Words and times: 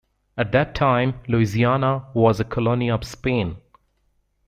At 0.35 0.51
that 0.53 0.73
time 0.73 1.19
Louisiana 1.27 2.05
was 2.15 2.39
a 2.39 2.43
colony 2.43 2.89
of 2.89 3.03
Spain. 3.05 3.57